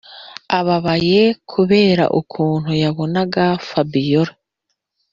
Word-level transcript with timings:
ababaye 0.59 1.21
kubera 1.51 2.03
ukuntu 2.19 2.71
yabonaga 2.83 3.45
fabiora 3.67 4.33